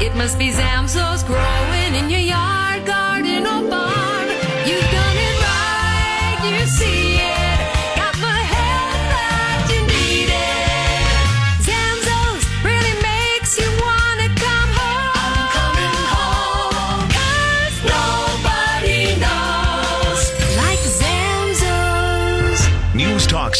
[0.00, 4.28] It must be Zamzows growing in your yard, garden, or barn.
[4.68, 7.07] You've done it right, you see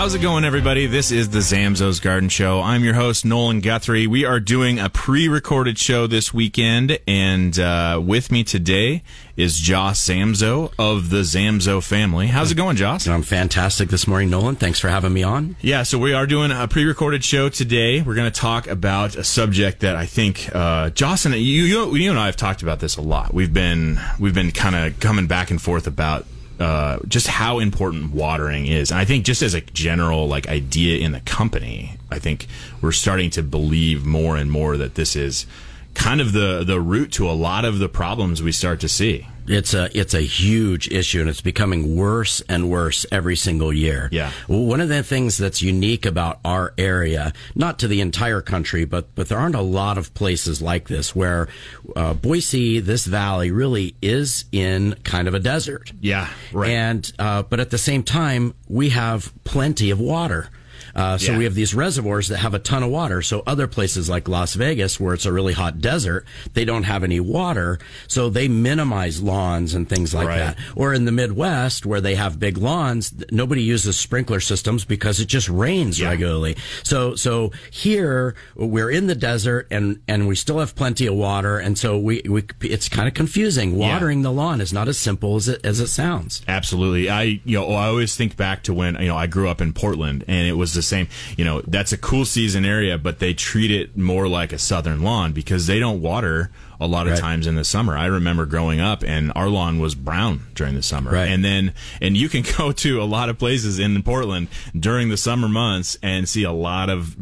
[0.00, 0.86] How's it going, everybody?
[0.86, 2.62] This is the Zamzows Garden Show.
[2.62, 4.06] I'm your host, Nolan Guthrie.
[4.06, 9.02] We are doing a pre-recorded show this weekend, and uh, with me today
[9.36, 12.28] is Joss Zamzow of the Zamzow family.
[12.28, 13.06] How's it going, Joss?
[13.08, 14.56] I'm fantastic this morning, Nolan.
[14.56, 15.56] Thanks for having me on.
[15.60, 18.00] Yeah, so we are doing a pre-recorded show today.
[18.00, 21.94] We're going to talk about a subject that I think uh, Joss and you, you,
[21.94, 23.34] you and I have talked about this a lot.
[23.34, 26.24] We've been we've been kind of coming back and forth about
[26.60, 28.90] uh, just how important watering is.
[28.90, 32.46] And I think just as a general like idea in the company, I think
[32.82, 35.46] we're starting to believe more and more that this is
[35.94, 39.26] kind of the the root to a lot of the problems we start to see.
[39.50, 44.08] It's a it's a huge issue, and it's becoming worse and worse every single year.
[44.12, 44.30] Yeah.
[44.46, 49.14] One of the things that's unique about our area, not to the entire country, but
[49.14, 51.48] but there aren't a lot of places like this where
[51.96, 55.92] uh, Boise, this valley, really is in kind of a desert.
[56.00, 56.70] Yeah, right.
[56.70, 60.48] And uh, but at the same time, we have plenty of water.
[60.94, 61.38] Uh, so Yeah.
[61.38, 63.22] we have these reservoirs that have a ton of water.
[63.22, 66.24] So other places like Las Vegas, where it's a really hot desert,
[66.54, 67.78] they don't have any water.
[68.08, 70.38] So they minimize lawns and things like Right.
[70.38, 70.58] that.
[70.74, 75.26] Or in the Midwest, where they have big lawns, nobody uses sprinkler systems because it
[75.26, 76.08] just rains Yeah.
[76.08, 76.56] regularly.
[76.82, 81.58] So so here we're in the desert and and we still have plenty of water.
[81.58, 83.76] And so we, we it's kind of confusing.
[83.76, 86.42] Watering the lawn is not as simple as it as it sounds.
[86.48, 87.08] Absolutely.
[87.10, 89.72] I you know I always think back to when you know I grew up in
[89.72, 91.08] Portland and it was the same.
[91.36, 95.02] You know that's a cool season area, but they treat it more like a southern
[95.02, 97.20] lawn because they don't water a lot of Right.
[97.20, 97.96] times in the summer.
[97.96, 101.10] I remember growing up and our lawn was brown during the summer.
[101.10, 101.28] Right.
[101.28, 104.48] And then and you can go to a lot of places in Portland
[104.78, 107.14] during the summer months and see a lot of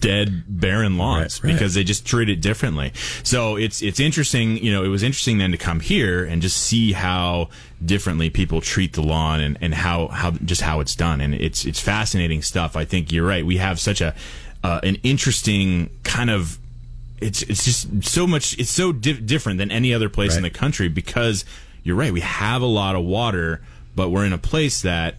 [0.00, 2.92] dead barren lawns Right, because they just treat it differently.
[3.22, 6.56] So it's it's interesting, you know, it was interesting then to come here and just
[6.58, 7.48] see how
[7.84, 11.20] differently people treat the lawn and, and how, how just how it's done.
[11.20, 12.76] And it's it's fascinating stuff.
[12.76, 13.44] I think you're right.
[13.44, 14.14] We have such a
[14.64, 16.58] uh, an interesting kind of
[17.22, 20.50] it's it's just so much it's so di- different than any other place in the
[20.50, 21.44] country because
[21.82, 22.12] you're right.
[22.12, 23.62] We have a lot of water,
[23.96, 25.16] but we're in a place that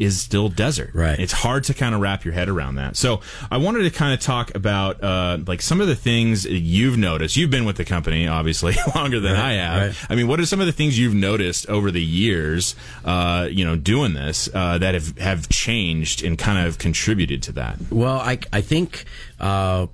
[0.00, 0.90] is still desert.
[0.94, 1.20] Right.
[1.20, 2.96] It's hard to kind of wrap your head around that.
[2.96, 6.96] So I wanted to kind of talk about uh, like some of the things you've
[6.96, 7.36] noticed.
[7.36, 9.82] You've been with the company obviously longer than I have.
[9.88, 10.06] right.
[10.10, 12.74] I mean, what are some of the things you've noticed over the years,
[13.04, 17.52] uh, you know, doing this uh, that have have changed and kind of contributed to
[17.52, 17.76] that?
[17.90, 19.04] Well, I, I think,
[19.38, 19.88] uh,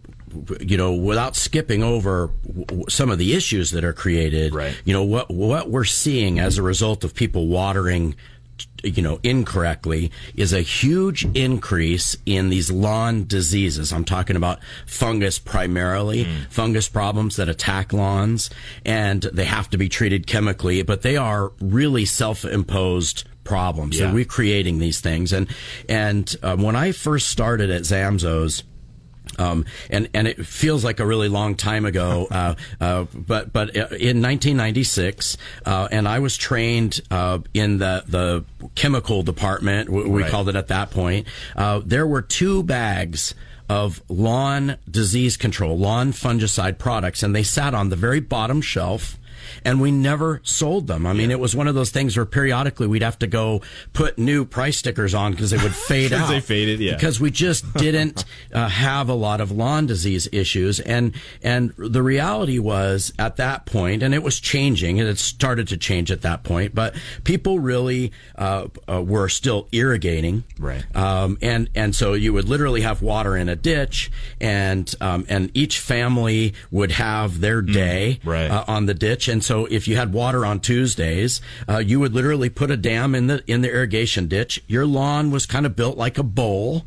[0.61, 2.31] you know, without skipping over
[2.89, 4.77] some of the issues that are created, Right.
[4.85, 8.15] you know, what, what we're seeing as a result of people watering,
[8.83, 13.93] you know, incorrectly is a huge increase in these lawn diseases.
[13.93, 18.51] I'm talking about fungus primarily, fungus problems that attack lawns
[18.85, 23.99] and they have to be treated chemically, but they are really self-imposed problems.
[23.99, 24.07] Yeah.
[24.07, 25.33] And we're creating these things.
[25.33, 25.49] And,
[25.89, 28.65] and, um, when I first started at Zamzows,
[29.39, 33.71] um, and and it feels like a really long time ago, uh, uh, but but
[33.77, 38.45] in 1996, uh, and I was trained uh, in the the
[38.75, 39.89] chemical department.
[39.91, 40.31] We, we Right.
[40.31, 41.27] called it at that point.
[41.55, 43.35] Uh, there were two bags
[43.69, 49.19] of lawn disease control, lawn fungicide products, and they sat on the very bottom shelf.
[49.65, 51.07] And we never sold them.
[51.07, 53.63] I mean, it was one of those things where periodically we'd have to go
[53.93, 56.29] put new price stickers on because they would fade out.
[56.29, 56.95] they faded, yeah.
[56.95, 62.03] Because we just didn't uh, have a lot of lawn disease issues, and and the
[62.03, 66.23] reality was at that point, and it was changing, and it started to change at
[66.23, 66.75] that point.
[66.75, 66.95] But
[67.25, 70.85] people really uh, uh, were still irrigating, Right.
[70.97, 74.11] Um, and and so you would literally have water in a ditch,
[74.41, 78.51] and um, and each family would have their day Mm, right.
[78.51, 79.29] uh, on the ditch.
[79.29, 83.15] And so if you had water on Tuesdays, uh, you would literally put a dam
[83.15, 84.63] in the in the irrigation ditch.
[84.67, 86.85] Your lawn was kind of built like a bowl.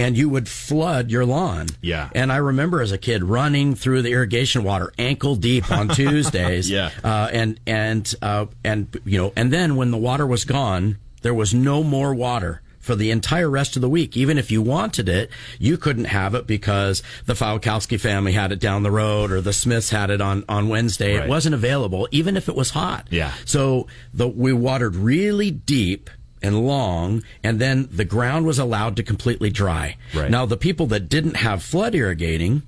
[0.00, 1.66] And you would flood your lawn.
[1.80, 2.08] Yeah.
[2.14, 6.70] And I remember as a kid running through the irrigation water ankle deep on Tuesdays.
[6.70, 6.90] Yeah.
[7.02, 11.34] Uh, and and uh, and you know, and then when the water was gone, there
[11.34, 14.16] was no more water for the entire rest of the week.
[14.16, 18.58] Even if you wanted it, you couldn't have it because the Falkowski family had it
[18.58, 21.18] down the road or the Smiths had it on, on Wednesday.
[21.18, 21.26] Right.
[21.26, 23.06] It wasn't available, even if it was hot.
[23.10, 23.34] Yeah.
[23.44, 26.08] So the, we watered really deep
[26.40, 29.98] and long, and then the ground was allowed to completely dry.
[30.14, 30.30] Right.
[30.30, 32.62] Now, the people that didn't have flood irrigating,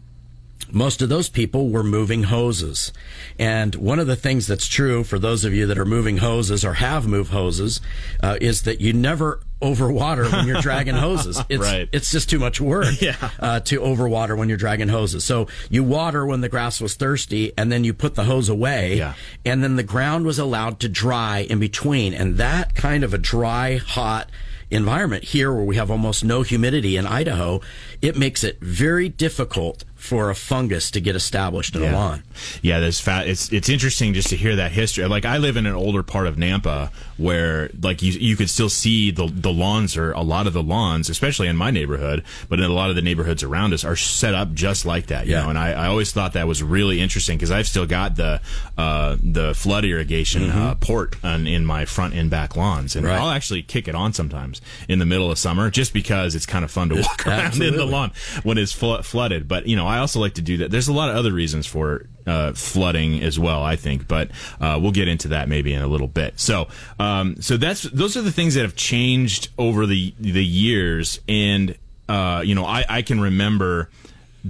[0.73, 2.93] most of those people were moving hoses.
[3.39, 6.65] And one of the things that's true for those of you that are moving hoses
[6.65, 7.81] or have moved hoses
[8.23, 11.41] uh, is that you never overwater when you're dragging hoses.
[11.49, 11.89] It's, Right.
[11.93, 13.31] it's just too much work Yeah.
[13.39, 15.25] uh, to overwater when you're dragging hoses.
[15.25, 18.97] So you water when the grass was thirsty and then you put the hose away
[18.97, 19.15] Yeah.
[19.45, 22.15] and then the ground was allowed to dry in between.
[22.15, 24.31] And that kind of a dry, hot
[24.71, 27.61] environment here where we have almost no humidity in Idaho,
[28.01, 32.23] it makes it very difficult for a fungus to get established in a lawn.
[32.63, 33.29] Yeah, there's fat.
[33.29, 35.07] It's it's interesting just to hear that history.
[35.07, 38.71] Like I live in an older part of Nampa where like you you could still
[38.71, 42.59] see the the lawns or a lot of the lawns, especially in my neighborhood, but
[42.59, 45.27] in a lot of the neighborhoods around us are set up just like that.
[45.27, 45.43] You Yeah.
[45.43, 48.41] know, and I, I always thought that was really interesting because I've still got the
[48.79, 53.15] uh, the flood irrigation uh, port on, in my front and back lawns, and Mm-hmm.
[53.15, 53.21] Right.
[53.23, 56.65] I'll actually kick it on sometimes in the middle of summer just because it's kind
[56.65, 58.13] of fun to walk around in the lawn
[58.45, 59.49] when it's flo- flooded.
[59.49, 60.71] But you know, I also like to do that.
[60.71, 64.79] There's a lot of other reasons for uh, flooding as well, I think, but uh,
[64.81, 66.39] we'll get into that maybe in a little bit.
[66.39, 71.21] So, um, so that's those are the things that have changed over the the years,
[71.29, 71.77] and
[72.09, 73.91] uh, you know, I, I can remember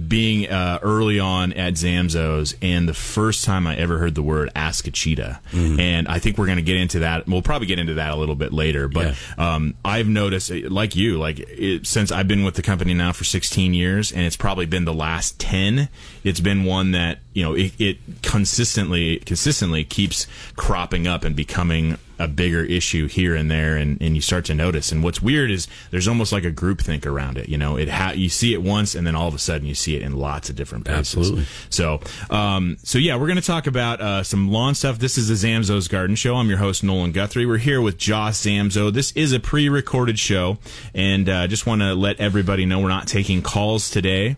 [0.07, 4.49] being uh, early on at Zamzows, and the first time I ever heard the word
[4.55, 5.39] ascochyta,
[5.79, 7.27] and I think we're going to get into that.
[7.27, 9.07] We'll probably get into that a little bit later, but
[9.37, 13.11] um, I've noticed, uh, like you, like it, since I've been with the company now
[13.11, 15.89] for 16 years, and it's probably been the last 10.
[16.23, 21.97] It's been one that you know it, it consistently consistently keeps cropping up and becoming
[22.21, 24.91] a bigger issue here and there and, and you start to notice.
[24.91, 27.77] And what's weird is there's almost like a group think around it you know?
[27.77, 30.01] It ha- you see it once and then all of a sudden you see it
[30.01, 31.17] in lots of different places.
[31.17, 31.45] Absolutely.
[31.69, 34.99] so um so yeah we're going to talk about uh, some lawn stuff.
[34.99, 36.35] This is the zamzows garden show.
[36.35, 37.45] I'm your host nolan guthrie.
[37.45, 38.93] We're here with josh zamzow.
[38.93, 40.57] This is a pre-recorded show
[40.93, 44.37] and uh, just want to let everybody know we're not taking calls today.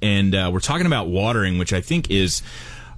[0.00, 2.42] And uh, we're talking about watering, which I think is.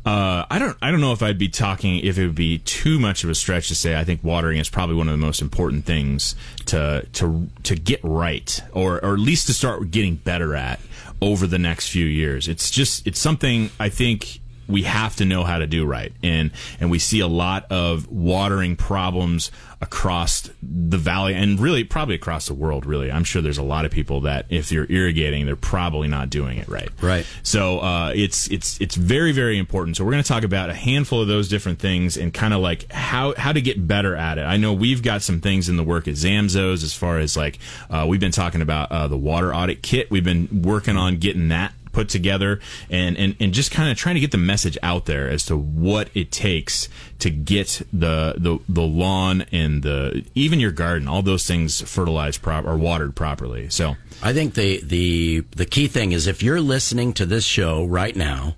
[0.04, 0.76] Uh, I don't.
[0.82, 3.34] I don't know if I'd be talking if it would be too much of a
[3.34, 3.98] stretch to say.
[3.98, 6.34] I think watering is probably one of the most important things
[6.66, 10.78] to to to get right, or or at least to start getting better at
[11.22, 12.48] over the next few years.
[12.48, 16.50] It's just it's something I think we have to know how to do right, and
[16.80, 19.50] and we see a lot of watering problems
[19.84, 22.86] across the valley and really probably across the world.
[22.86, 26.30] Really, I'm sure there's a lot of people that if you're irrigating, they're probably not
[26.30, 26.88] doing it right.
[27.02, 27.26] Right.
[27.42, 29.98] So uh, it's it's it's very very important.
[29.98, 32.60] So we're going to talk about a handful of those different things and kind of
[32.60, 34.42] like how how to get better at it.
[34.42, 37.58] I know we've got some things in the work at Zamzows as far as like
[37.90, 40.10] uh, we've been talking about uh, the water audit kit.
[40.10, 42.60] We've been working on getting that put together
[42.90, 45.56] and, and, and just kind of trying to get the message out there as to
[45.56, 46.88] what it takes
[47.20, 52.42] to get the, the, the lawn and the, even your garden, all those things fertilized
[52.42, 53.70] prop or watered properly.
[53.70, 57.84] So I think the the the key thing is if you're listening to this show
[57.84, 58.56] right now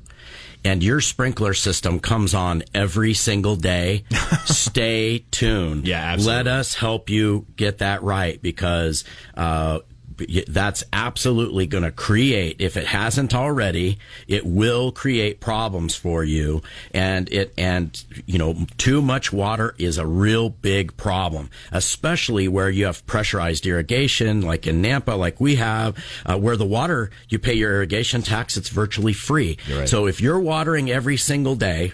[0.65, 4.05] and your sprinkler system comes on every single day,
[4.45, 5.87] stay tuned.
[5.87, 6.37] Yeah, absolutely.
[6.37, 9.05] Let us help you get that right because
[9.37, 9.81] uh,
[10.49, 16.63] that's absolutely going to create, if it hasn't already, it will create problems for you.
[16.93, 22.71] And it, and, you know, too much water is a real big problem, especially where
[22.71, 27.39] you have pressurized irrigation, like in Nampa, like we have, uh, where the water, you
[27.39, 29.59] pay your irrigation tax, it's virtually free.
[29.71, 29.89] right.
[29.89, 31.93] So if you're watering every single day,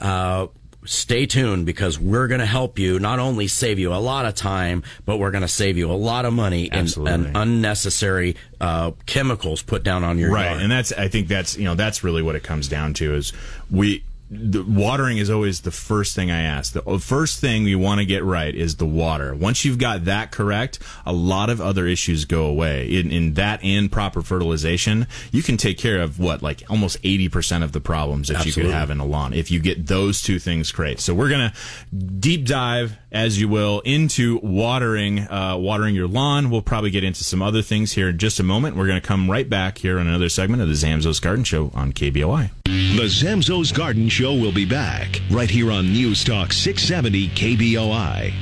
[0.00, 0.46] uh,
[0.88, 4.34] stay tuned because we're going to help you not only save you a lot of
[4.34, 8.92] time, but we're going to save you a lot of money and, and unnecessary uh,
[9.04, 10.62] chemicals put down on your right yard.
[10.62, 13.32] and that's i think that's you know that's really what it comes down to is
[13.70, 16.74] we the watering is always the first thing I ask.
[16.74, 19.34] The oh, first thing you want to get right is the water.
[19.34, 22.92] Once you've got that correct, a lot of other issues go away.
[22.92, 27.62] In, in that and proper fertilization, you can take care of what, like almost 80%
[27.62, 28.62] of the problems that Absolutely.
[28.62, 31.00] you could have in a lawn if you get those two things correct.
[31.00, 36.50] So we're going to deep dive, as you will, into watering, uh, watering your lawn.
[36.50, 38.76] We'll probably get into some other things here in just a moment.
[38.76, 41.70] We're going to come right back here on another segment of the Zamzows Garden Show
[41.74, 42.50] on KBOI.
[42.64, 48.34] The Zamzows Garden Show will be back right here on News Talk 670 KBOI.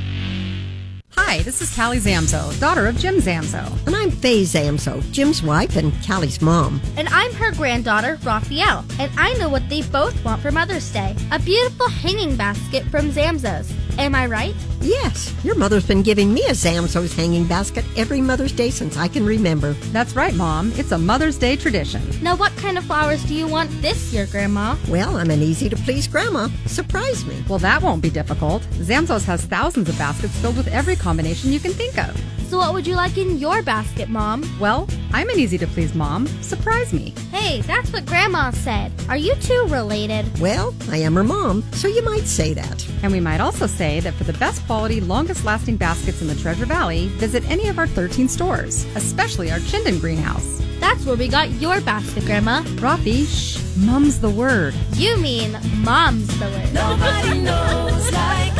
[1.18, 3.87] Hi, this is Callie Zamzow, daughter of Jim Zamzow.
[3.87, 6.80] And I'm Faye Zamzow, Jim's wife and Callie's mom.
[6.96, 8.85] And I'm her granddaughter, Raphael.
[8.99, 13.11] And I know what they both want for Mother's Day a beautiful hanging basket from
[13.11, 13.73] Zamzows.
[13.98, 14.54] Am I right?
[14.80, 19.08] Yes, your mother's been giving me a Zamzows hanging basket every Mother's Day since I
[19.08, 19.72] can remember.
[19.90, 20.70] That's right, Mom.
[20.76, 22.02] It's a Mother's Day tradition.
[22.22, 24.76] Now, what kind of flowers do you want this year, Grandma?
[24.88, 26.48] Well, I'm an easy to please grandma.
[26.66, 27.42] Surprise me.
[27.48, 28.62] Well, that won't be difficult.
[28.74, 32.14] Zamzows has thousands of baskets filled with every combination you can think of.
[32.48, 34.44] So, what would you like in your basket, Mom?
[34.60, 36.28] Well, I'm an easy to please mom.
[36.42, 37.12] Surprise me.
[37.32, 38.92] Hey, that's what Grandma said.
[39.08, 40.26] Are you two related?
[40.38, 42.88] Well, I am her mom, so you might say that.
[43.02, 46.36] And we might also say that for the best quality, longest lasting baskets in the
[46.36, 50.62] Treasure Valley, visit any of our 13 stores, especially our Chinden greenhouse.
[50.78, 52.62] That's where we got your basket, Grandma.
[52.76, 54.72] Rafi, shh, mum's the word.
[54.92, 56.72] You mean Mom's the word.
[56.72, 58.52] Nobody knows like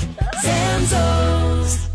[0.43, 1.86] Zamzows.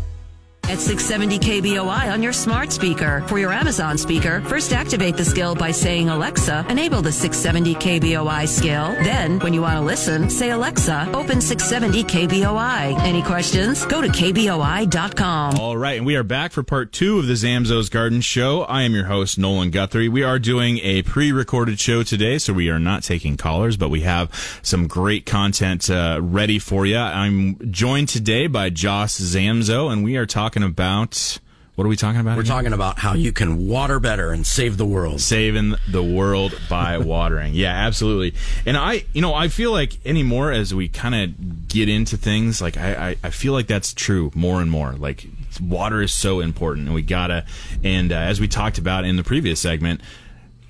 [0.68, 3.22] At 670 KBOI on your smart speaker.
[3.26, 8.48] For your Amazon speaker, first activate the skill by saying Alexa, enable the 670 KBOI
[8.48, 8.86] skill.
[9.02, 12.98] Then, when you want to listen, say Alexa, open 670 KBOI.
[13.00, 13.84] Any questions?
[13.84, 15.58] Go to KBOI.com.
[15.58, 18.62] All right, and we are back for part two of the Zamzows Garden Show.
[18.62, 20.08] I am your host, Nolan Guthrie.
[20.08, 24.02] We are doing a pre-recorded show today, so we are not taking callers, but we
[24.02, 24.30] have
[24.62, 26.96] some great content uh, ready for you.
[26.96, 31.38] I'm joined today by Joss Zamzow, and we are talking about
[31.74, 32.36] what are we talking about?
[32.36, 32.52] We're again?
[32.52, 35.22] talking about how you can water better and save the world.
[35.22, 37.54] saving the world by watering.
[37.54, 38.38] Yeah, absolutely.
[38.66, 42.60] And I, you know, I feel like anymore as we kind of get into things,
[42.60, 44.92] like I, I, I feel like that's true more and more.
[44.92, 45.26] Like
[45.62, 47.46] water is so important, and we gotta.
[47.82, 50.02] And uh, as we talked about in the previous segment,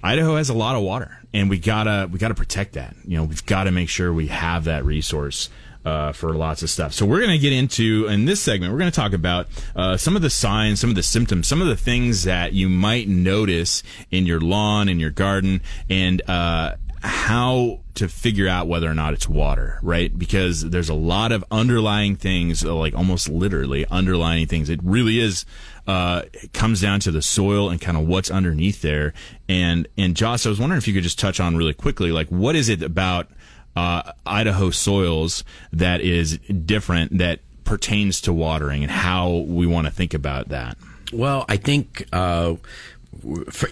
[0.04, 2.94] Idaho has a lot of water, and we gotta we gotta protect that.
[3.04, 5.50] You know, we've got to make sure we have that resource.
[5.84, 6.92] Uh, for lots of stuff.
[6.92, 8.72] So we're going to get into in this segment.
[8.72, 11.60] We're going to talk about uh, some of the signs, some of the symptoms, some
[11.60, 15.60] of the things that you might notice in your lawn, in your garden,
[15.90, 20.16] and uh, how to figure out whether or not it's water, right?
[20.16, 24.70] Because there's a lot of underlying things, uh, like almost literally underlying things.
[24.70, 25.44] It really is.
[25.86, 29.12] Uh, it comes down to the soil and kind of what's underneath there.
[29.48, 32.28] And and Joss, I was wondering if you could just touch on really quickly, like
[32.28, 33.28] what is it about
[33.76, 39.90] uh, Idaho soils that is different that pertains to watering and how we want to
[39.90, 40.76] think about that.
[41.12, 42.54] Well, I think uh,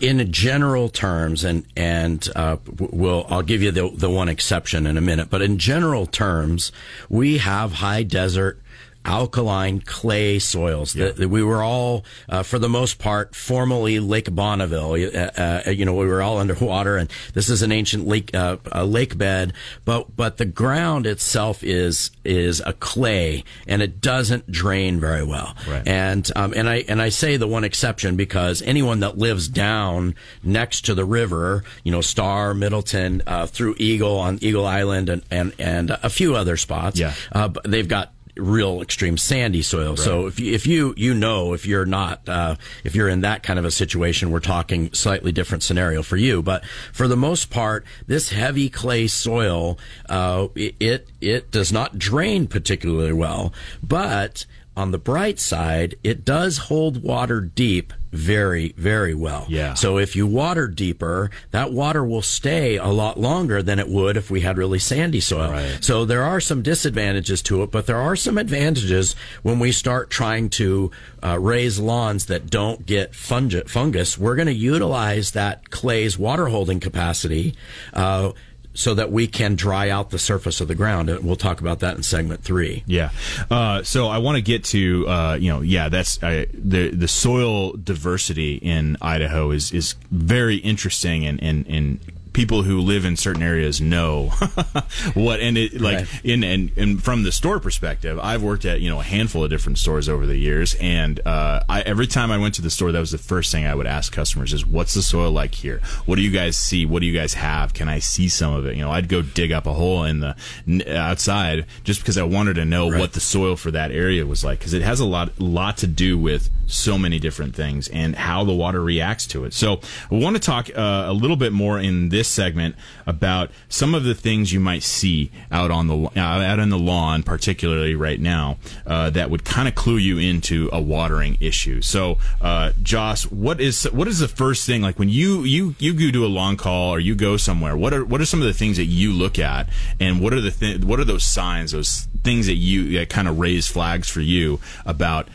[0.01, 4.97] in general terms, and and uh, we'll I'll give you the the one exception in
[4.97, 6.73] a minute, but in general terms,
[7.09, 8.61] we have high desert.
[9.05, 10.93] Alkaline clay soils.
[10.93, 14.93] The- the- we were all, uh, for the most part, formerly Lake Bonneville.
[14.95, 18.57] Uh, uh, you know, we were all underwater, and this is an ancient lake uh,
[18.73, 19.53] a lake bed.
[19.85, 25.57] But but the ground itself is is a clay, and it doesn't drain very well.
[25.69, 25.87] Right.
[25.87, 30.15] And um, and I and I say the one exception because anyone that lives down
[30.43, 35.23] next to the river, you know, Star, Middleton, uh, through Eagle on Eagle Island, and
[35.31, 37.15] and and a few other spots, Yeah.
[37.33, 39.97] uh, they've got real extreme sandy soil.
[39.97, 43.43] So if you, if you you know if you're not uh, if you're in that
[43.43, 46.43] kind of a situation, we're talking slightly different scenario for you.
[46.43, 51.99] But for the most part, this heavy clay soil uh, it, it it does not
[51.99, 54.47] drain particularly well, but
[54.77, 59.47] on the bright side, it does hold water deep very, very well.
[59.49, 59.75] Yeah.
[59.75, 64.17] So if you water deeper, that water will stay a lot longer than it would
[64.17, 65.51] if we had really sandy soil.
[65.53, 65.79] Right.
[65.83, 70.11] So there are some disadvantages to it, but there are some advantages when we start
[70.11, 70.91] trying to
[71.23, 74.19] uh, raise lawns that don't get fungi- fungus.
[74.19, 77.55] We're going to utilize that clay's water holding capacity.
[77.93, 78.33] Uh,
[78.73, 81.09] so that we can dry out the surface of the ground.
[81.09, 82.85] And we'll talk about that in segment three.
[82.87, 83.11] Yeah.
[83.51, 87.73] Uh, so I want to get to, uh, you know, yeah, that's the the soil
[87.73, 92.01] diversity in Idaho is is very interesting and and and
[92.33, 94.29] people who live in certain areas know
[95.15, 96.21] what and it like Right.
[96.25, 99.51] in and, and from the store perspective i've worked at you know a handful of
[99.51, 102.93] different stores over the years and uh, I, every time i went to the store
[102.93, 105.81] that was the first thing i would ask customers is what's the soil like here?
[106.07, 106.87] What do you guys see?
[106.87, 107.75] What do you guys have?
[107.75, 108.77] Can i see some of it?
[108.77, 110.37] You know i'd go dig up a hole in the
[110.69, 114.45] n- outside just because i wanted to know what the soil for that area was
[114.45, 118.15] like because it has a lot lot to do with so many different things and
[118.15, 119.53] how the water reacts to it.
[119.53, 122.75] So i want to talk uh, a little bit more in this segment
[123.07, 126.79] about some of the things you might see out on the uh, out on the
[126.79, 131.81] lawn particularly right now uh, that would kind of clue you into a watering issue.
[131.81, 135.93] So uh, joss what is what is the first thing like when you you you
[135.93, 138.47] go do a lawn call or you go somewhere what are what are some of
[138.47, 139.69] the things that you look at?
[139.99, 143.29] And what are the th- what are those signs those things that you that kind
[143.29, 145.29] of raise flags for you about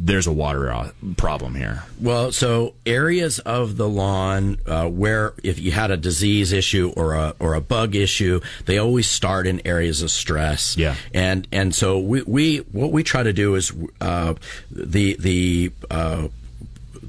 [0.00, 5.58] there's a water uh, problem here Well, so areas of the lawn uh, where if
[5.58, 9.60] you had a disease issue or a or a bug issue, they always start in
[9.66, 10.76] areas of stress.
[10.76, 10.94] Yeah.
[11.12, 14.34] and and so we, we what we try to do is uh,
[14.70, 16.28] the the uh,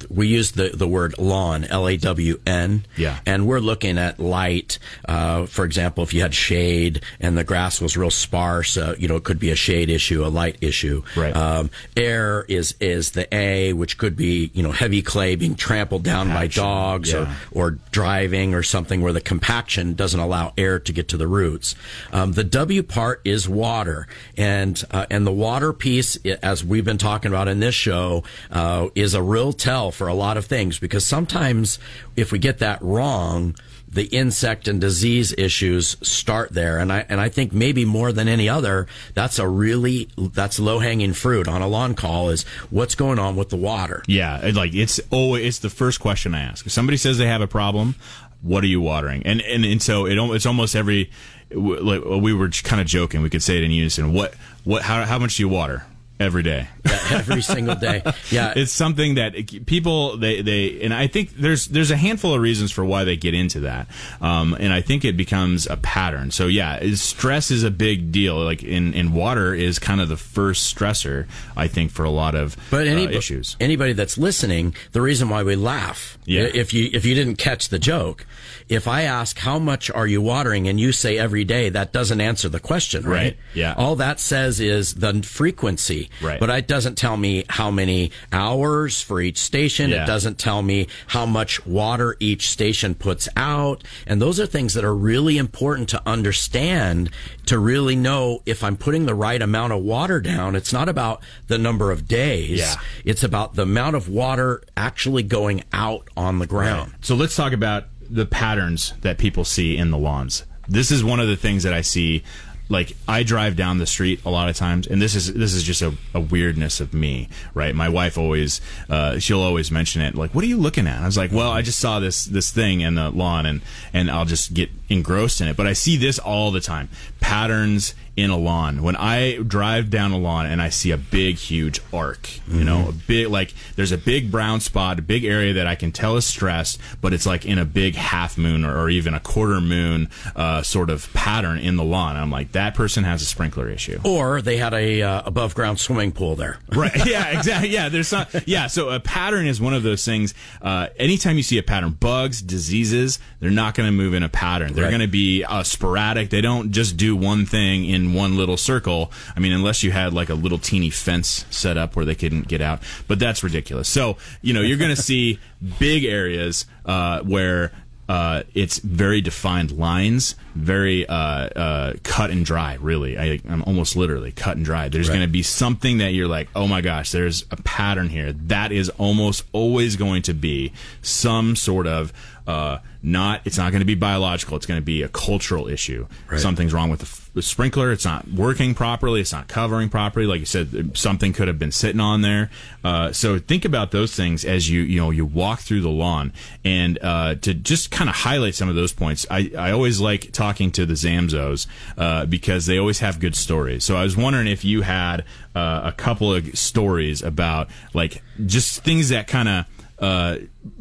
[0.09, 2.85] we use the, the word lawn, L A W N.
[2.97, 3.19] Yeah.
[3.25, 4.79] And we're looking at light.
[5.07, 9.07] Uh, for example, if you had shade and the grass was real sparse, uh, you
[9.07, 11.03] know, it could be a shade issue, a light issue.
[11.15, 11.35] Right.
[11.35, 16.03] Um, air is, is the A, which could be, you know, heavy clay being trampled
[16.03, 17.35] down by dogs yeah.
[17.51, 21.27] or, or driving or something where the compaction doesn't allow air to get to the
[21.27, 21.75] roots.
[22.11, 26.97] Um, the W part is water, and uh, and the water piece, as we've been
[26.97, 30.79] talking about in this show, uh, is a real tell for a lot of things
[30.79, 31.77] because sometimes
[32.15, 33.55] if we get that wrong.
[33.91, 38.27] The insect and disease issues start there, and I and I think maybe more than
[38.27, 42.93] any other, that's a really that's low hanging fruit on a lawn call is what's
[42.93, 44.03] going on with the water.
[44.05, 46.67] Yeah, like it's oh, it's the first question I ask.
[46.67, 47.95] If somebody says they have a problem,
[48.43, 49.23] what are you watering?
[49.25, 51.09] And and, and so it it's almost every
[51.51, 53.23] like we were kind of joking.
[53.23, 54.13] We could say it in unison.
[54.13, 55.83] What what how how much do you water
[56.19, 56.67] every day?
[57.11, 58.01] Every single day.
[58.31, 62.41] Yeah, it's something that people they they and I think there's there's a handful of
[62.41, 63.87] reasons for why they get into that,
[64.21, 66.31] um, and I think it becomes a pattern.
[66.31, 68.37] So yeah, stress is a big deal.
[68.43, 72.35] Like in in water is kind of the first stressor I think for a lot
[72.35, 73.55] of But any, uh, issues.
[73.59, 76.41] anybody that's listening, the reason why we laugh, Yeah.
[76.53, 78.25] if you if you didn't catch the joke,
[78.69, 82.21] if I ask how much are you watering and you say every day, that doesn't
[82.21, 83.19] answer the question, right?
[83.19, 83.37] Right.
[83.53, 83.73] Yeah.
[83.77, 86.39] All that says is the frequency, Right.
[86.39, 89.89] But it doesn't tell me how many hours for each station.
[89.89, 90.03] Yeah.
[90.03, 94.73] It doesn't tell me how much water each station puts out, and those are things
[94.73, 97.09] that are really important to understand
[97.45, 100.55] to really know if I'm putting the right amount of water down.
[100.55, 102.59] It's not about the number of days.
[102.59, 102.75] Yeah.
[103.05, 106.93] It's about the amount of water actually going out on the ground.
[107.01, 110.45] So let's talk about the patterns that people see in the lawns.
[110.67, 112.23] This is one of the things that I see.
[112.69, 115.63] Like I drive down the street a lot of times, and this is this is
[115.63, 117.73] just a, a weirdness of me, right?
[117.73, 120.13] My wife always uh, she'll always mention it.
[120.13, 121.01] Like, what are you looking at?
[121.01, 124.11] I was like, well, I just saw this this thing in the lawn, and and
[124.11, 125.57] I'll just get engrossed in it.
[125.57, 128.83] But I see this all the time: patterns in a lawn.
[128.83, 132.89] When I drive down a lawn and I see a big, huge arc, you know,
[132.89, 136.17] a big like there's a big brown spot, a big area that I can tell
[136.17, 139.61] is stressed, but it's like in a big half moon or, or even a quarter
[139.61, 142.17] moon uh, sort of pattern in the lawn.
[142.17, 143.99] I'm like, that person has a sprinkler issue.
[144.03, 146.59] Or they had a uh, above ground swimming pool there.
[146.79, 147.05] Right.
[147.05, 147.69] Yeah, exactly.
[147.69, 148.47] Yeah, there's not.
[148.47, 150.33] Yeah, so a pattern is one of those things.
[150.61, 154.29] Uh, anytime you see a pattern, bugs, diseases, they're not going to move in a
[154.29, 154.73] pattern.
[154.79, 154.97] They're Right.
[154.97, 156.29] going to be uh, sporadic.
[156.29, 159.11] They don't just do one thing in one little circle.
[159.35, 162.47] I mean, unless you had like a little teeny fence set up where they couldn't
[162.47, 162.81] get out.
[163.07, 163.89] But that's ridiculous.
[163.89, 165.39] So, you know, you're going to see
[165.79, 167.71] big areas uh, where
[168.07, 172.75] uh, it's very defined lines, very uh, uh, cut and dry.
[172.81, 174.89] Really, I, I'm almost literally cut and dry.
[174.89, 175.15] There's Right.
[175.17, 178.33] going to be something that you're like, oh my gosh, there's a pattern here.
[178.33, 182.11] That is almost always going to be some sort of
[182.47, 183.41] uh, not.
[183.45, 184.57] It's not going to be biological.
[184.57, 186.07] It's going to be a cultural issue.
[186.39, 187.91] Something's wrong with the, f- the sprinkler.
[187.91, 189.21] It's not working properly.
[189.21, 190.25] It's not covering properly.
[190.25, 192.49] Like you said, something could have been sitting on there.
[192.83, 196.33] Uh, so think about those things as you you know you walk through the lawn,
[196.65, 199.25] and uh, to just kind of highlight some of those points.
[199.31, 203.83] I I always like talking to the Zamzows uh, because they always have good stories.
[203.85, 205.23] So I was wondering if you had
[205.55, 209.65] uh, a couple of stories about like just things that kind of
[209.99, 210.37] uh,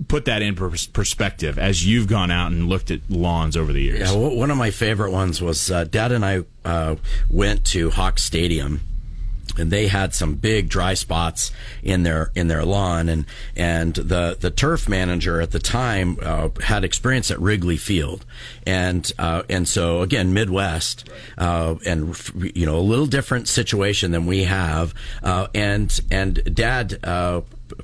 [0.06, 3.82] put that in pers- perspective as you've gone out and looked at lawns over the
[3.82, 4.12] years.
[4.12, 6.96] Yeah, one of my favorite ones was uh, Dad and I uh,
[7.30, 8.80] went to Hawk Stadium
[9.56, 11.50] and they had some big dry spots
[11.82, 13.24] in their in their lawn and
[13.56, 18.24] and the the turf manager at the time uh, had experience at Wrigley Field
[18.66, 22.16] and uh, and so again Midwest and
[22.54, 27.00] you know a little different situation than we have and and dad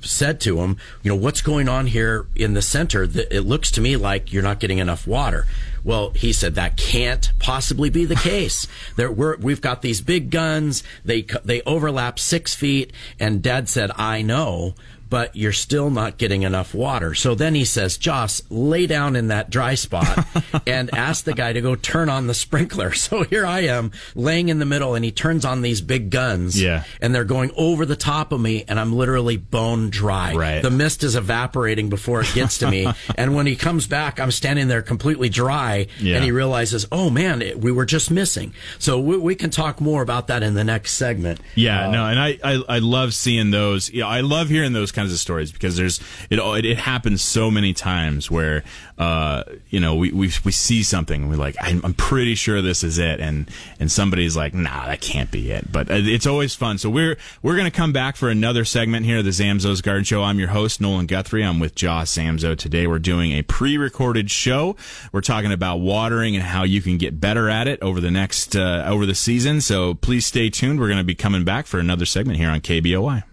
[0.01, 3.03] said to him, you know, what's going on here in the center?
[3.03, 5.45] It looks to me like you're not getting enough water.
[5.83, 8.67] Well, he said that can't possibly be the case.
[8.95, 10.83] There, we have got these big guns.
[11.03, 14.73] They they overlap six feet, and Dad said, "I know."
[15.09, 17.13] But you're still not getting enough water.
[17.13, 20.25] So then he says, Joss, lay down in that dry spot
[20.67, 22.93] and ask the guy to go turn on the sprinkler.
[23.05, 26.59] So here I am laying in the middle and he turns on these big guns.
[26.59, 26.85] Yeah.
[27.01, 30.33] And they're going over the top of me and I'm literally bone dry.
[30.33, 30.63] Right.
[30.63, 32.87] The mist is evaporating before it gets to me.
[33.15, 36.15] and when he comes back, I'm standing there completely dry yeah.
[36.15, 38.53] and he realizes, oh man, it, we were just missing.
[38.79, 41.41] So we, we, can talk more about that in the next segment.
[41.55, 43.89] Yeah, uh, no, and I, I, I love seeing those.
[43.89, 47.21] You know, I love hearing those kinds of stories because there's it it, it happens
[47.21, 48.63] so many times where
[48.97, 52.61] uh, you know we, we we see something and we're like I'm, I'm, pretty sure
[52.61, 53.19] this is it.
[53.19, 55.71] And and somebody's like nah that can't be it.
[55.71, 56.77] But uh, it's always fun.
[56.77, 60.23] So we're we're gonna come back for another segment here the Zamzows Garden Show.
[60.23, 61.43] I'm your host Nolan Guthrie.
[61.43, 62.87] I'm with Josh Zamzow today.
[62.87, 64.75] We're doing a pre-recorded show.
[65.11, 68.55] We're talking about watering and how you can get better at it over the next
[68.55, 69.61] uh, over the season.
[69.61, 70.79] So please stay tuned.
[70.79, 73.23] We're gonna be coming back for another segment here on KBOI.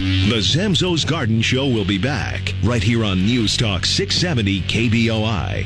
[0.00, 5.62] The Zamzows Garden Show will be back right here on News Talk 670 KBOI.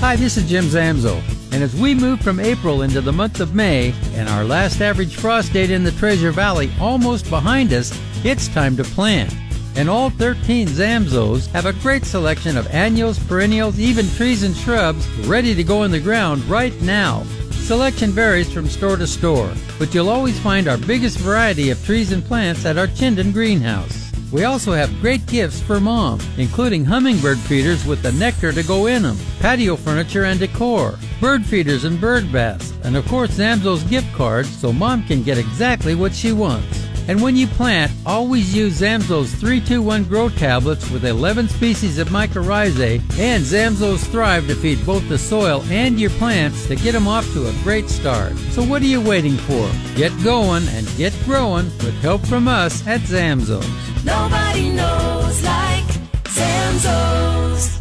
[0.00, 1.22] Hi, this is Jim Zamzow.
[1.52, 5.14] And as we move from April into the month of May and our last average
[5.14, 9.32] frost date in the Treasure Valley almost behind us, it's time to plant.
[9.76, 15.08] And all 13 Zamzows have a great selection of annuals, perennials, even trees and shrubs
[15.28, 17.22] ready to go in the ground right now.
[17.52, 22.12] Selection varies from store to store, but you'll always find our biggest variety of trees
[22.12, 24.12] and plants at our Chinden greenhouse.
[24.32, 28.86] We also have great gifts for mom, including hummingbird feeders with the nectar to go
[28.86, 33.88] in them, patio furniture and decor, bird feeders and bird baths, and of course Zamzows
[33.90, 36.91] gift cards so mom can get exactly what she wants.
[37.08, 43.00] And when you plant, always use Zamzows 321 Grow tablets with 11 species of mycorrhizae
[43.18, 47.30] and Zamzows Thrive to feed both the soil and your plants to get them off
[47.32, 48.36] to a great start.
[48.52, 49.68] So what are you waiting for?
[49.96, 53.66] Get going and get growing with help from us at Zamzows.
[54.04, 55.84] Nobody knows like
[56.24, 57.80] Zamzows.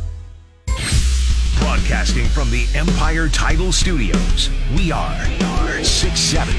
[1.60, 6.58] Broadcasting from the Empire Title Studios, we are, we are 670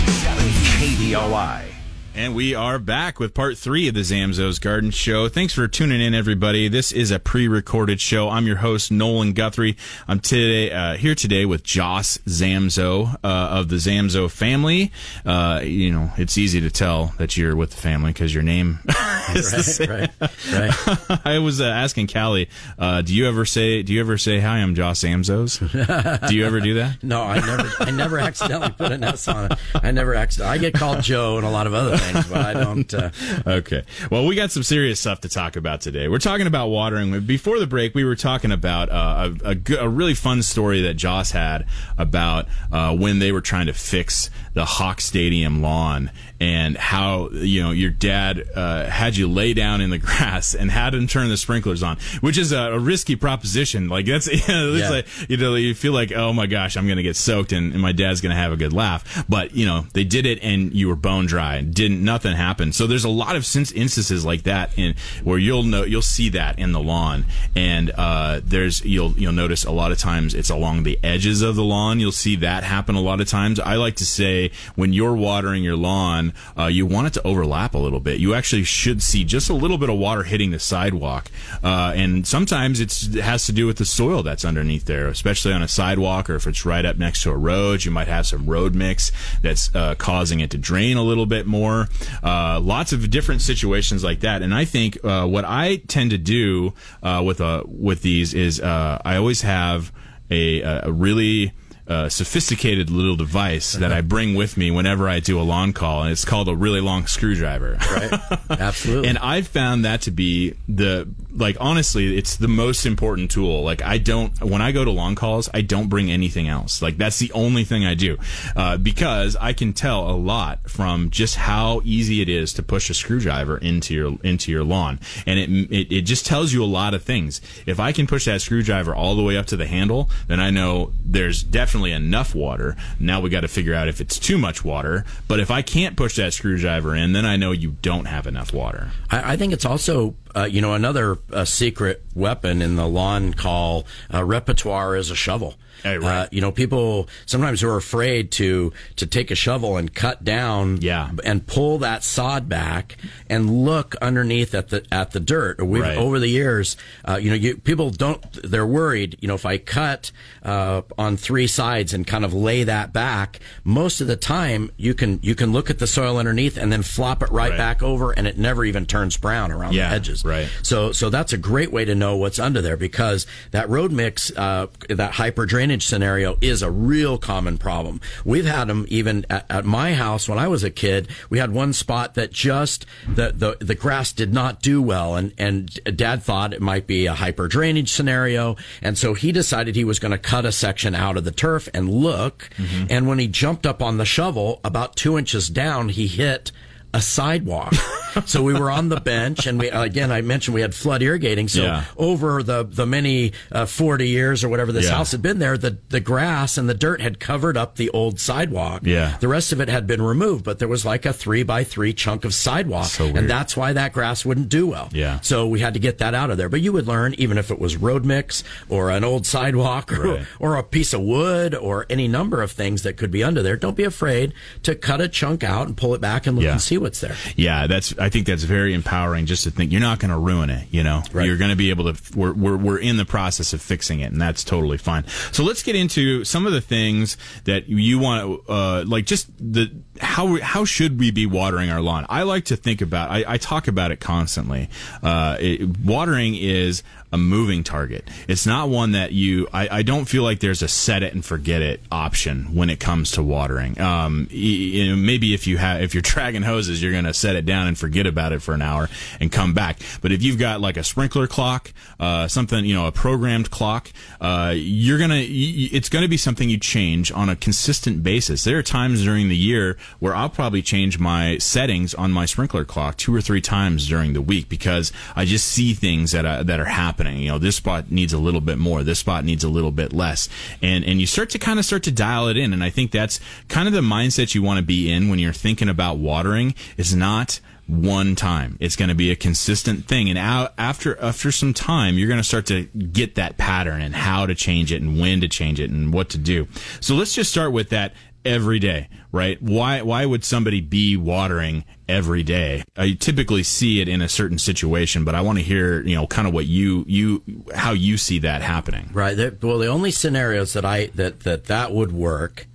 [0.79, 1.72] KBOI.
[2.14, 5.31] And we are back with part three of the Zamzows Garden Show.
[5.31, 6.68] Thanks for tuning in, everybody.
[6.68, 8.29] This is a pre-recorded show.
[8.29, 9.79] I'm your host, Nolan Guthrie.
[10.07, 14.92] I'm today uh, here today with Joss Zamzow uh, of the Zamzow family.
[15.25, 18.81] Uh, you know, it's easy to tell that you're with the family because your name
[19.35, 19.90] is right, the same.
[19.90, 20.11] Right,
[20.53, 21.20] right.
[21.27, 24.59] I was uh, asking Callie, uh, do you ever say, do you ever say, "Hi,
[24.59, 26.29] I'm Joss Zamzows"?
[26.29, 27.03] do you ever do that?
[27.03, 27.70] No, I never.
[27.81, 29.59] I never accidentally put an S on it.
[29.75, 30.59] I never accidentally.
[30.59, 32.95] I get called Joe and a lot of other things, but I don't.
[32.95, 33.11] Uh...
[33.47, 33.83] Okay.
[34.11, 36.09] Well, we got some serious stuff to talk about today.
[36.09, 37.21] We're talking about watering.
[37.21, 40.95] Before the break, we were talking about uh, a, a, a, really fun story that
[40.95, 41.67] Joss had
[41.99, 46.11] about uh, when they were trying to fix the Hawk Stadium lawn
[46.41, 50.71] and how you know your dad uh, had you lay down in the grass and
[50.71, 53.88] had him turn the sprinklers on, which is a, a risky proposition.
[53.88, 54.91] Like that's you know, yeah.
[54.91, 57.73] like you know you feel like oh my gosh I'm going to get soaked and,
[57.73, 60.41] and my dad's going to have a good laugh, but you know they did it
[60.43, 62.75] and you were bone dry and didn't nothing happened.
[62.75, 66.59] So there's a lot of instances like that in where you'll know you'll see that
[66.59, 70.83] in the lawn and uh, there's you'll you'll notice a lot of times it's along
[70.83, 72.01] the edges of the lawn.
[72.01, 73.61] You'll see that happen a lot of times.
[73.61, 74.42] I like to say
[74.75, 78.21] when you're watering your lawn uh, you want it to overlap a little bit.
[78.21, 81.31] You actually should see just a little bit of water hitting the sidewalk,
[81.63, 85.63] uh, and sometimes it has to do with the soil that's underneath there, especially on
[85.63, 87.85] a sidewalk or if it's right up next to a road.
[87.85, 91.47] You might have some road mix that's uh, causing it to drain a little bit
[91.47, 91.89] more.
[92.23, 96.19] Uh, lots of different situations like that, and I think uh, what I tend to
[96.19, 99.93] do uh, with with these is I always have
[100.31, 101.53] a, a really
[101.93, 106.03] uh, sophisticated little device that I bring with me whenever I do a lawn call,
[106.03, 107.77] and it's called a really long screwdriver.
[107.91, 108.13] Right.
[108.51, 109.09] Absolutely.
[109.11, 113.63] and I've found that to be the like honestly, it's the most important tool.
[113.63, 116.81] Like I don't when I go to lawn calls, I don't bring anything else.
[116.81, 118.17] Like that's the only thing I do
[118.57, 122.89] uh, because I can tell a lot from just how easy it is to push
[122.89, 126.67] a screwdriver into your into your lawn, and it it, it just tells you a
[126.67, 127.43] lot of things.
[127.67, 130.49] If I can push that screwdriver all the way up to the handle, then I
[130.51, 132.77] know there's definitely enough water.
[133.01, 135.05] Now we got to figure out if it's too much water.
[135.27, 138.53] But if I can't push that screwdriver in, then I know you don't have enough
[138.53, 138.92] water.
[139.11, 143.35] I, I think it's also, uh, you know, another uh, secret weapon in the lawn
[143.35, 145.57] call uh, repertoire is a shovel.
[145.83, 146.23] Hey, right.
[146.23, 150.25] Uh, you know, people sometimes who are afraid to to take a shovel and cut
[150.25, 151.11] down, Yeah.
[151.25, 152.97] and pull that sod back
[153.29, 155.57] and look underneath at the at the dirt.
[155.61, 155.97] Right.
[155.97, 156.77] over the years,
[157.09, 158.23] uh, you know, you, people don't.
[158.42, 159.16] They're worried.
[159.21, 160.11] You know, if I cut
[160.42, 164.95] uh, on three sides and kind of lay that back, most of the time you
[164.95, 167.57] can you can look at the soil underneath and then flop it right, Right.
[167.59, 170.25] back over, and it never even turns brown around Yeah, the edges.
[170.25, 170.49] right.
[170.62, 174.31] So so that's a great way to know what's under there because that road mix,
[174.37, 178.01] uh, that hyper drainage scenario is a real common problem.
[178.25, 181.09] We've had them even at, at my house when I was a kid.
[181.31, 185.33] We had one spot that just the the, the grass did not do well, and
[185.39, 189.85] and Dad thought it might be a hyper drainage scenario, and so he decided he
[189.85, 192.51] was going to cut a section out of the turf and look.
[192.57, 192.87] Mm-hmm.
[192.91, 196.53] And when he jumped up on the shovel, about two inches down, he hit
[196.95, 197.75] a sidewalk.
[198.27, 201.49] so we were on the bench, and we again I mentioned we had flood irrigating.
[201.49, 201.85] So Yeah.
[201.97, 204.97] over the the many uh, forty years or whatever this Yeah.
[204.97, 208.21] house had been there, the the grass and the dirt had covered up the old
[208.21, 208.83] sidewalk.
[208.85, 209.17] Yeah.
[209.21, 211.93] the rest of it had been removed, but there was like a three by three
[211.95, 214.89] chunk of sidewalk, So and that's why that grass wouldn't do well.
[214.93, 215.21] Yeah.
[215.21, 216.49] so we had to get that out of there.
[216.51, 220.03] But you would learn even if it was road mix or an old sidewalk or,
[220.17, 220.27] Right.
[220.39, 223.57] or a piece of wood or any number of things that could be under there.
[223.57, 226.53] Don't be afraid to cut a chunk out and pull it back and look Yeah.
[226.53, 227.16] and see what's there.
[227.37, 227.97] Yeah, that's.
[227.99, 229.27] I think that's very empowering.
[229.27, 230.66] Just to think you're not going to ruin it.
[230.71, 231.27] You know, Right.
[231.27, 232.16] you're going to be able to.
[232.16, 235.05] We're, we're we're in the process of fixing it, and that's totally fine.
[235.33, 238.40] So let's get into some of the things that you want.
[238.49, 242.07] Uh, like just the how how should we be watering our lawn?
[242.09, 243.11] I like to think about.
[243.11, 244.68] I, I talk about it constantly.
[245.03, 248.09] Uh, it, watering is a moving target.
[248.27, 249.47] It's not one that you.
[249.53, 252.81] I, I don't feel like there's a set it and forget it option when it
[252.81, 253.79] comes to watering.
[253.81, 257.35] Um, you know, maybe if you have if you're dragging hoses, you're going to set
[257.35, 259.81] it down and forget about it for an hour and come back.
[260.01, 263.91] But if you've got like a sprinkler clock, uh, something you know, a programmed clock,
[264.21, 265.17] uh, you're gonna.
[265.17, 268.45] y- It's going to be something you change on a consistent basis.
[268.45, 272.65] There are times during the year where I'll probably change my settings on my sprinkler
[272.65, 276.45] clock two or three times during the week because I just see things that are,
[276.45, 277.19] that are happening.
[277.19, 278.83] You know, this spot needs a little bit more.
[278.85, 280.29] This spot needs a little bit less,
[280.61, 282.53] and and you start to kind of start to dial it in.
[282.53, 285.33] And I think that's kind of the mindset you want to be in when you're
[285.33, 286.55] thinking about watering.
[286.77, 288.57] Is not one time.
[288.61, 292.20] It's going to be a consistent thing, and out, after after some time, you're going
[292.20, 295.61] to start to get that pattern and how to change it and when to change
[295.61, 296.48] it and what to do.
[296.81, 297.94] So let's just start with that
[298.25, 299.40] every day, right?
[299.42, 302.64] Why why would somebody be watering every day?
[302.77, 306.07] I typically see it in a certain situation, but I want to hear, you know,
[306.07, 307.22] kind of what you you
[307.55, 308.90] how you see that happening.
[308.92, 309.16] Right.
[309.42, 312.46] Well, the only scenarios that I that that that would work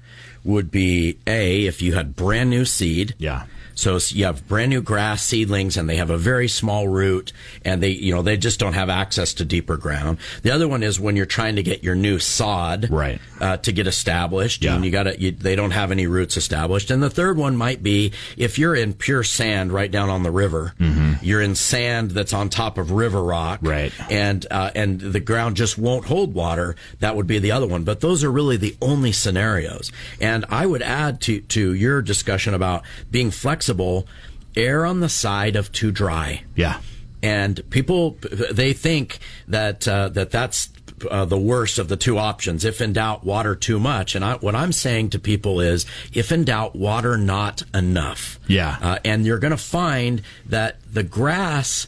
[0.47, 3.13] would be a if you had brand new seed.
[3.17, 3.43] Yeah.
[3.75, 7.31] So you have brand new grass seedlings and they have a very small root
[7.63, 10.17] and they, you know, they just don't have access to deeper ground.
[10.41, 13.21] The other one is when you're trying to get your new sod Right.
[13.39, 14.73] uh, to get established Yeah.
[14.75, 16.89] and you got to, you, they don't have any roots established.
[16.89, 20.31] And the third one might be if you're in pure sand right down on the
[20.31, 20.73] river,
[21.21, 23.59] you're in sand that's on top of river rock.
[23.59, 23.67] Mm-hmm.
[23.69, 23.93] Right.
[24.09, 26.75] And, uh, and the ground just won't hold water.
[26.99, 27.83] That would be the other one.
[27.83, 29.91] But those are really the only scenarios.
[30.19, 34.07] And I would add to, to your discussion about being flexible,
[34.55, 36.79] err on the side of too dry Yeah.
[37.21, 38.17] and people
[38.51, 40.69] they think that uh, that that's
[41.11, 42.65] uh, the worst of the two options.
[42.65, 44.15] If in doubt, water too much.
[44.15, 48.39] And I, what I'm saying to people is, if in doubt, water not enough.
[48.47, 48.77] Yeah.
[48.81, 51.87] Uh, and you're going to find that the grass.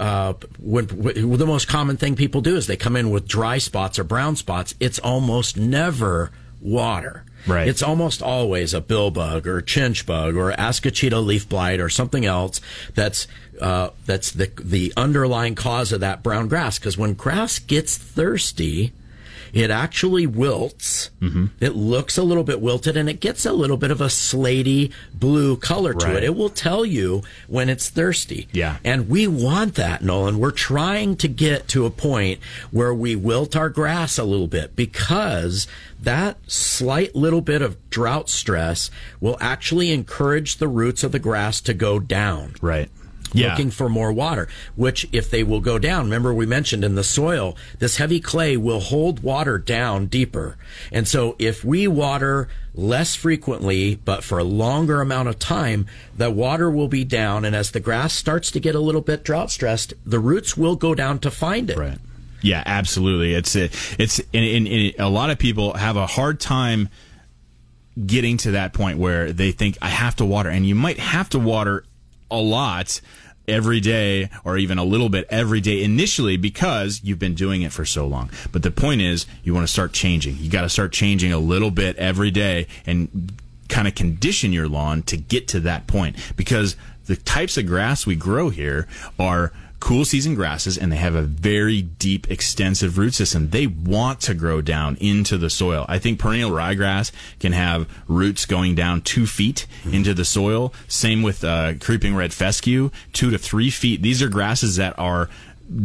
[0.00, 3.58] Uh, when, when the most common thing people do is they come in with dry
[3.58, 4.74] spots or brown spots.
[4.80, 7.24] It's almost never water.
[7.46, 7.68] Right.
[7.68, 12.24] It's almost always a bill bug or chinch bug or ascochyta leaf blight or something
[12.24, 12.60] else
[12.94, 13.26] that's
[13.60, 16.78] uh, that's the the underlying cause of that brown grass.
[16.78, 18.92] Because when grass gets thirsty,
[19.52, 21.10] it actually wilts.
[21.20, 21.46] Mm-hmm.
[21.60, 24.92] It looks a little bit wilted and it gets a little bit of a slaty
[25.14, 26.16] blue color to Right.
[26.16, 26.24] it.
[26.24, 28.48] It will tell you when it's thirsty.
[28.52, 28.78] Yeah.
[28.84, 30.38] And we want that, Nolan.
[30.38, 34.74] We're trying to get to a point where we wilt our grass a little bit
[34.74, 35.66] because
[36.00, 41.60] that slight little bit of drought stress will actually encourage the roots of the grass
[41.60, 42.88] to go down Right.
[43.34, 43.50] Yeah.
[43.50, 47.04] looking for more water, which if they will go down, remember we mentioned in the
[47.04, 50.56] soil, this heavy clay will hold water down deeper.
[50.90, 56.30] And so if we water less frequently, but for a longer amount of time, the
[56.30, 57.44] water will be down.
[57.44, 60.76] And as the grass starts to get a little bit drought stressed, the roots will
[60.76, 61.76] go down to find it.
[61.76, 61.98] Right.
[62.42, 63.34] Yeah, absolutely.
[63.34, 63.68] It's uh,
[63.98, 66.88] it's and, and, and a lot of people have a hard time
[68.04, 71.28] getting to that point where they think I have to water, and you might have
[71.30, 71.84] to water
[72.30, 73.00] a lot
[73.48, 77.72] every day or even a little bit every day initially because you've been doing it
[77.72, 78.30] for so long.
[78.50, 80.36] But the point is you want to start changing.
[80.38, 83.32] You got to start changing a little bit every day and
[83.68, 86.76] kind of condition your lawn to get to that point because
[87.06, 88.86] the types of grass we grow here
[89.18, 89.52] are
[89.82, 93.50] cool season grasses and they have a very deep, extensive root system.
[93.50, 95.84] They want to grow down into the soil.
[95.88, 99.94] I think perennial ryegrass can have roots going down two feet mm-hmm.
[99.94, 100.72] into the soil.
[100.86, 104.02] Same with uh, creeping red fescue, two to three feet.
[104.02, 105.28] These are grasses that are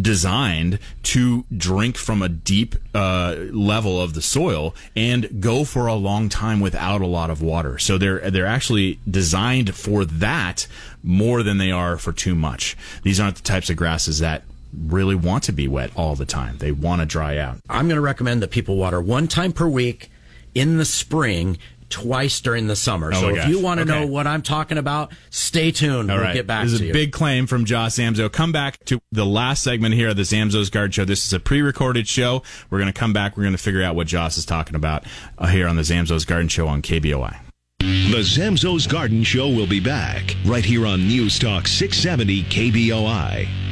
[0.02, 5.94] designed to drink from a deep uh, level of the soil and go for a
[5.94, 7.78] long time without a lot of water.
[7.78, 10.68] So they're they're actually designed for that
[11.04, 12.76] more than they are for too much.
[13.04, 14.44] These aren't the types of grasses that
[14.78, 16.58] really want to be wet all the time.
[16.58, 17.58] They want to dry out.
[17.70, 20.12] I'm going to recommend that people water one time per week
[20.54, 21.58] in the spring
[21.90, 23.12] twice during the summer.
[23.14, 24.00] Oh so if you want to okay.
[24.00, 26.12] know what I'm talking about, stay tuned.
[26.12, 26.34] All we'll right.
[26.34, 26.94] get back this is a you.
[26.94, 28.32] big claim from Josh Zamzow.
[28.32, 31.06] Come back to the last segment here of the Zamzow's Garden Show.
[31.06, 32.44] This is a pre-recorded show.
[32.70, 33.38] We're going to come back.
[33.38, 35.06] We're going to figure out what Josh is talking about
[35.38, 37.38] uh, here on the Zamzow's Garden Show on KBOI.
[37.80, 43.67] The Zamzow's Garden Show will be back right here on News Talk 670 KBOI.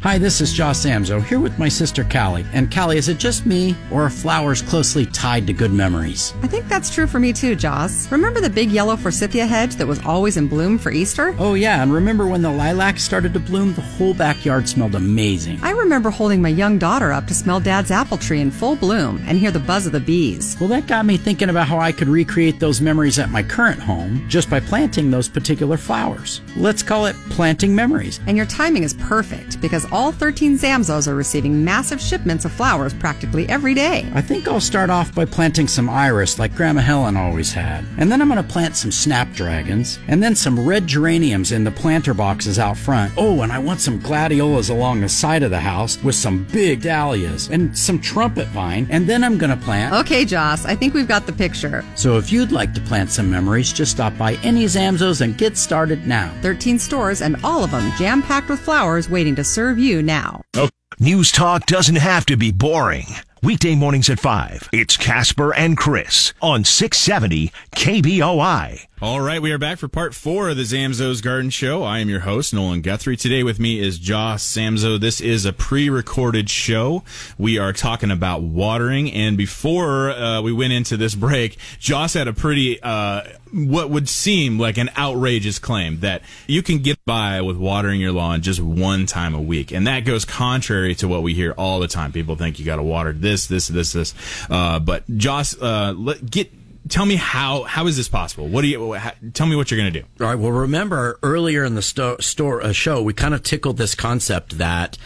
[0.00, 2.46] Hi, this is Josh Zamzow here with my sister Callie.
[2.52, 6.34] And Callie, is it just me or are flowers closely tied to good memories?
[6.40, 8.08] I think that's true for me too, Josh.
[8.12, 11.34] Remember the big yellow forsythia hedge that was always in bloom for Easter?
[11.40, 13.74] Oh, yeah, and remember when the lilacs started to bloom?
[13.74, 15.58] The whole backyard smelled amazing.
[15.62, 19.20] I remember holding my young daughter up to smell Dad's apple tree in full bloom
[19.26, 20.56] and hear the buzz of the bees.
[20.60, 23.80] Well, that got me thinking about how I could recreate those memories at my current
[23.80, 26.40] home just by planting those particular flowers.
[26.56, 28.20] Let's call it planting memories.
[28.28, 32.94] And your timing is perfect because all 13 Zamzows are receiving massive shipments of flowers
[32.94, 34.08] practically every day.
[34.14, 37.84] I think I'll start off by planting some iris like Grandma Helen always had.
[37.96, 41.70] And then I'm going to plant some snapdragons, and then some red geraniums in the
[41.70, 43.12] planter boxes out front.
[43.16, 46.82] Oh, and I want some gladiolas along the side of the house with some big
[46.82, 49.94] dahlias and some trumpet vine, and then I'm going to plant.
[49.94, 51.84] Okay, Josh, I think we've got the picture.
[51.94, 55.56] So if you'd like to plant some memories, just stop by any Zamzows and get
[55.56, 56.32] started now.
[56.42, 60.18] 13 stores and all of them jam packed with flowers waiting to serve you now
[60.18, 60.42] now.
[60.54, 60.68] Oh.
[60.98, 63.06] News talk doesn't have to be boring.
[63.40, 64.70] Weekday mornings at 5.
[64.72, 68.86] It's Casper and Chris on 670 KBOI.
[69.00, 71.84] All right, we are back for part four of the Zamzows Garden Show.
[71.84, 73.16] I am your host, Nolan Guthrie.
[73.16, 74.98] Today with me is Josh Zamzow.
[74.98, 77.04] This is a pre-recorded show.
[77.38, 82.26] We are talking about watering, and before uh, we went into this break, Josh had
[82.26, 87.40] a pretty, uh, what would seem like an outrageous claim that you can get by
[87.40, 91.22] with watering your lawn just one time a week, and that goes contrary to what
[91.22, 92.10] we hear all the time.
[92.10, 94.12] People think you got to water this, this, this, this.
[94.50, 96.57] Uh, but Josh, uh, let, get
[96.88, 98.48] tell me how how is this possible?
[98.48, 100.06] What do you how, tell me what you're going to do?
[100.20, 100.38] All right.
[100.38, 104.58] Well, remember earlier in the sto- store uh, show, we kind of tickled this concept
[104.58, 104.98] that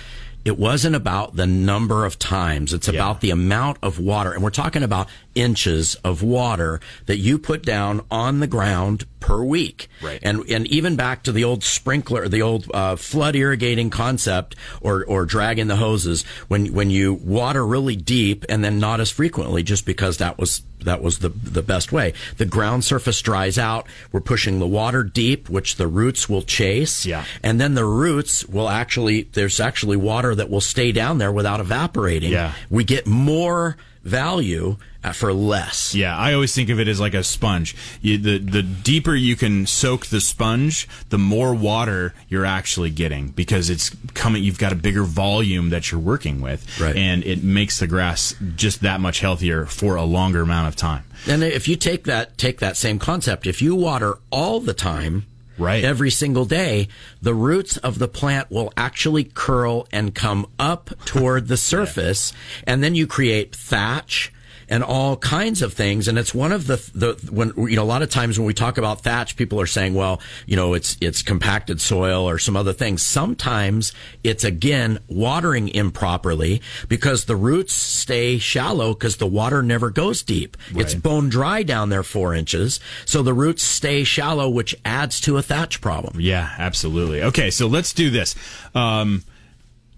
[0.44, 2.72] it wasn't about the number of times.
[2.72, 4.32] It's about the amount of water.
[4.32, 9.42] And we're talking about inches of water that you put down on the ground per
[9.42, 9.88] week.
[10.02, 10.18] Right.
[10.22, 15.04] And, and even back to the old sprinkler, the old uh, flood irrigating concept or,
[15.04, 19.62] or dragging the hoses when, when you water really deep and then not as frequently
[19.62, 22.12] just because that was that was the the best way.
[22.38, 23.86] The ground surface dries out.
[24.10, 27.06] We're pushing the water deep, which the roots will chase.
[27.06, 27.24] Yeah.
[27.42, 31.60] And then the roots will actually there's actually water that will stay down there without
[31.60, 32.32] evaporating.
[32.32, 32.54] Yeah.
[32.70, 35.94] We get more value uh, for less.
[35.94, 37.74] Yeah, I always think of it as like a sponge.
[38.00, 43.28] You, the the deeper you can soak the sponge, the more water you're actually getting
[43.28, 44.44] because it's coming.
[44.44, 46.96] You've got a bigger volume that you're working with, right.
[46.96, 51.04] and it makes the grass just that much healthier for a longer amount of time.
[51.26, 55.26] And if you take that take that same concept, if you water all the time,
[55.58, 56.88] right every single day
[57.20, 62.64] the roots of the plant will actually curl and come up toward the surface yeah.
[62.72, 64.32] and then you create thatch
[64.72, 66.08] and all kinds of things.
[66.08, 68.54] And it's one of the, the, when, you know, a lot of times when we
[68.54, 72.56] talk about thatch, people are saying, well, you know, it's, it's compacted soil or some
[72.56, 73.02] other things.
[73.02, 73.92] Sometimes
[74.24, 80.56] it's again watering improperly because the roots stay shallow because the water never goes deep.
[80.72, 80.86] Right.
[80.86, 82.80] It's bone dry down there four inches.
[83.04, 86.18] So the roots stay shallow, which adds to a thatch problem.
[86.18, 87.22] Yeah, absolutely.
[87.24, 87.50] Okay.
[87.50, 88.34] So let's do this.
[88.74, 89.22] Um,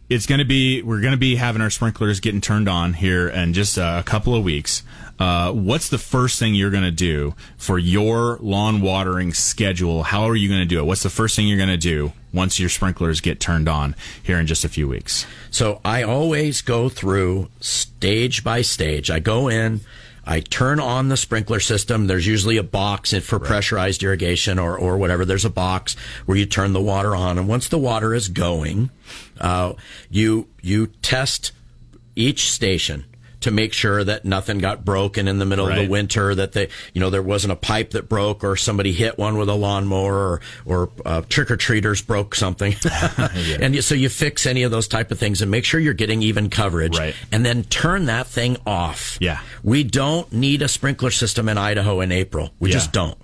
[0.08, 3.28] it's going to be we're going to be having our sprinklers getting turned on here
[3.28, 4.82] in just a couple of weeks.
[5.18, 10.02] Uh, what's the first thing you're going to do for your lawn watering schedule?
[10.02, 10.84] How are you going to do it?
[10.84, 14.38] What's the first thing you're going to do once your sprinklers get turned on here
[14.38, 15.24] in just a few weeks.
[15.50, 19.10] So I always go through stage by stage.
[19.10, 19.80] I go in,
[20.26, 22.06] I turn on the sprinkler system.
[22.08, 25.24] There's usually a box for pressurized irrigation or, or whatever.
[25.24, 25.94] There's a box
[26.26, 27.38] where you turn the water on.
[27.38, 28.90] And once the water is going,
[29.40, 29.74] uh,
[30.10, 31.52] you, you test
[32.16, 33.04] each station
[33.40, 36.66] to make sure that nothing got broken in the middle of the winter, that they,
[36.94, 40.14] you know, there wasn't a pipe that broke or somebody hit one with a lawnmower
[40.14, 42.74] or, or uh, trick or treaters broke something.
[43.60, 45.92] And you, so you fix any of those type of things and make sure you're
[45.92, 47.14] getting even coverage Right.
[47.30, 49.18] and then turn that thing off.
[49.20, 49.40] Yeah.
[49.62, 52.50] We don't need a sprinkler system in Idaho in April.
[52.60, 52.76] We Yeah.
[52.76, 53.18] just don't.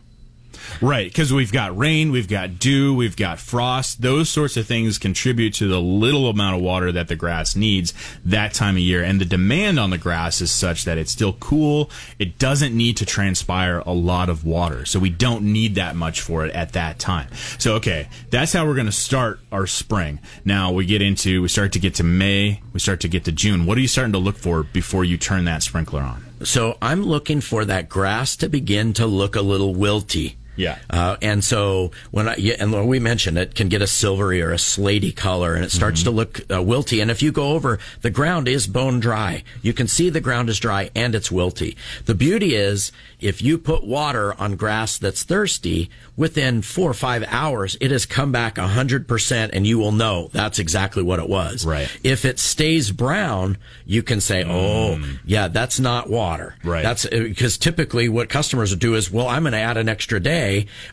[0.83, 4.01] Right, because we've got rain, we've got dew, we've got frost.
[4.01, 7.93] Those sorts of things contribute to the little amount of water that the grass needs
[8.25, 9.03] that time of year.
[9.03, 11.91] And the demand on the grass is such that it's still cool.
[12.19, 14.87] It doesn't need to transpire a lot of water.
[14.87, 17.29] So we don't need that much for it at that time.
[17.59, 20.19] So, okay, that's how we're going to start our spring.
[20.47, 23.33] Now we get into, we start to get to May, we start to get to
[23.33, 23.67] June.
[23.67, 26.25] What are you starting to look for before you turn that sprinkler on?
[26.43, 30.37] So I'm looking for that grass to begin to look a little wilty.
[30.57, 30.79] Yeah.
[30.91, 34.53] Uh, and so when I, yeah, and we mentioned it can get a silvery or
[34.53, 37.01] a slaty color and it starts to look uh, wilty.
[37.01, 39.43] And if you go over, the ground is bone dry.
[39.63, 41.77] You can see the ground is dry and it's wilty.
[42.05, 47.25] The beauty is if you put water on grass that's thirsty, within four or five
[47.29, 51.19] hours, it has come back a hundred percent and you will know that's exactly what
[51.19, 51.65] it was.
[51.65, 51.91] Right.
[52.05, 56.57] If it stays brown, you can say, oh, yeah, that's not water.
[56.65, 56.83] Right.
[56.83, 60.21] That's because typically what customers would do is, well, I'm going to add an extra
[60.21, 60.40] day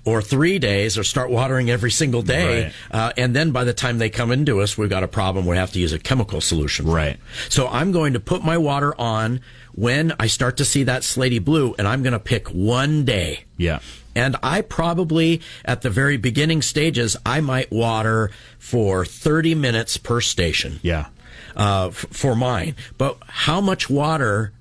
[0.06, 2.64] or three days or start watering every single day.
[2.66, 2.74] Right.
[2.92, 5.46] Uh, and then by the time they come into us, we've got a problem.
[5.46, 6.86] We have to use a chemical solution.
[6.88, 7.18] Right.
[7.50, 9.42] So I'm going to put my water on
[9.74, 13.44] when I start to see that slaty blue and I'm going to pick one day.
[13.58, 13.80] Yeah.
[14.16, 20.22] And I probably, at the very beginning stages, I might water for 30 minutes per
[20.22, 21.08] station Yeah.
[21.56, 22.76] uh, f- for mine.
[22.98, 24.54] But how much water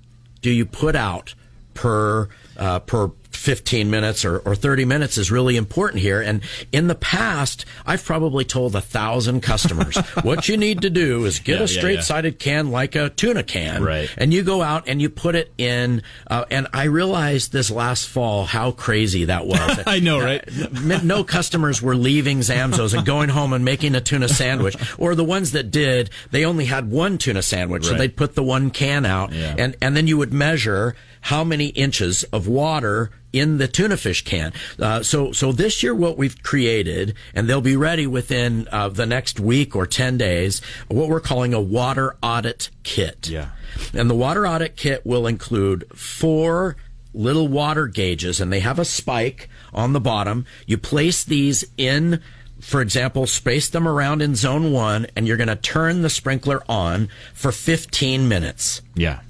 [0.43, 1.34] do you put out
[1.72, 2.28] per
[2.59, 6.20] uh, per 15 minutes or, or 30 minutes is really important here.
[6.20, 11.24] And in the past, I've probably told a thousand customers what you need to do
[11.24, 13.82] is get Yeah, a yeah, straight sided can like a tuna can.
[13.82, 14.09] Right.
[14.16, 16.03] And you go out and you put it in.
[16.26, 19.82] Uh, and I realized this last fall how crazy that was.
[19.87, 20.43] I know, right?
[20.49, 24.76] M- no customers were leaving Zamzow's and going home and making a tuna sandwich.
[24.99, 28.43] Or the ones that did, they only had one tuna sandwich, so they'd put the
[28.43, 29.55] one can out, Yeah.
[29.59, 34.24] and and then you would measure how many inches of water in the tuna fish
[34.24, 34.53] can.
[34.78, 39.07] Uh, so so this year, what we've created, and they'll be ready within uh, the
[39.07, 43.28] next week or ten days, what we're calling a water audit kit.
[43.28, 43.51] Yeah.
[43.93, 46.76] And the water audit kit will include four
[47.16, 50.45] little water gauges and they have a spike on the bottom.
[50.66, 52.20] You place these in,
[52.61, 56.62] for example, space them around in zone one and you're going to turn the sprinkler
[56.68, 58.82] on for 15 minutes.
[58.95, 59.20] Yeah.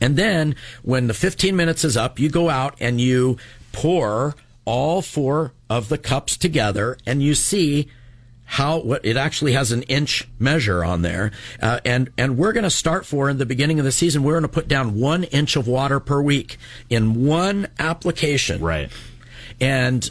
[0.00, 3.36] And then when the 15 minutes is up, you go out and you
[3.72, 4.34] pour
[4.64, 7.88] all four of the cups together and you see
[8.44, 11.30] how what it actually has an inch measure on there
[11.60, 14.32] uh, and and we're going to start for in the beginning of the season we're
[14.32, 16.56] going to put down one inch of water per week
[16.88, 18.90] in one application Right.
[19.60, 20.10] and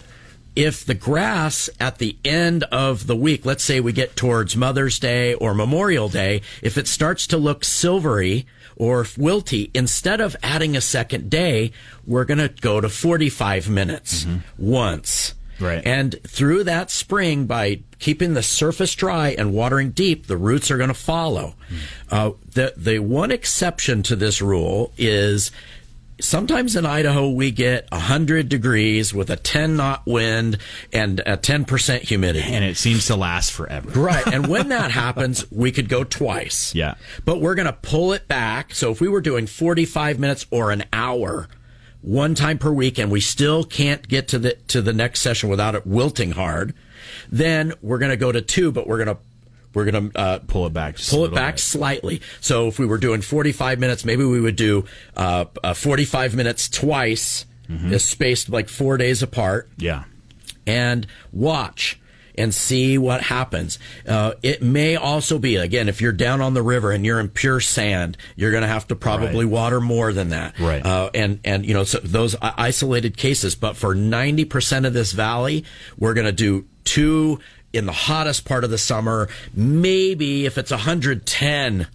[0.57, 4.97] if the grass at the end of the week, let's say we get towards Mother's
[4.97, 10.75] Day or Memorial Day, if it starts to look silvery or wilty, instead of adding
[10.75, 11.71] a second day,
[12.07, 14.25] we're going to go to 45 minutes
[14.57, 15.35] once.
[15.59, 15.85] Right.
[15.85, 20.77] And through that spring, by keeping the surface dry and watering deep, the roots are
[20.77, 21.53] going to follow.
[22.09, 25.51] Uh, the, the one exception to this rule is
[26.20, 30.57] sometimes in Idaho we get 100 degrees with a 10 knot wind
[30.91, 32.53] and a 10% humidity.
[32.53, 33.99] And it seems to last forever.
[33.99, 34.26] Right.
[34.28, 36.74] And when that happens, we could go twice.
[36.74, 36.95] Yeah.
[37.26, 38.74] But we're going to pull it back.
[38.74, 41.47] So if we were doing 45 minutes or an hour,
[42.01, 45.49] one time per week, and we still can't get to the, to the next session
[45.49, 46.74] without it wilting hard,
[47.30, 49.22] then we're going to go to two, but we're going to
[49.78, 50.97] we're going to uh, Pull it back.
[51.09, 51.59] pull it back bit.
[51.61, 52.21] slightly.
[52.41, 56.67] So if we were doing 45 minutes, maybe we would do uh, uh, 45 minutes
[56.67, 57.93] twice, Mm-hmm.
[57.93, 60.05] uh, spaced like four days apart, Yeah.
[60.65, 61.99] and watch
[62.39, 63.78] and see what happens.
[64.07, 67.28] Uh, it may also be, again, if you're down on the river and you're in
[67.28, 69.51] pure sand, you're going to have to probably Right.
[69.51, 70.57] water more than that.
[70.59, 70.86] Right.
[70.86, 73.55] Uh, and, and, you know, so those isolated cases.
[73.55, 75.65] But for 90% of this valley,
[75.97, 77.39] we're going to do two
[77.78, 79.30] in the hottest part of the summer.
[79.55, 81.88] Maybe if it's 110,